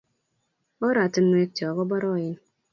oratinwekchok 0.87 1.71
kobaraen 1.77 2.33